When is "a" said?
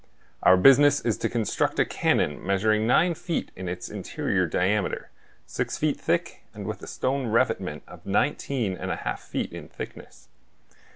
1.77-1.85, 6.81-6.87, 8.89-8.95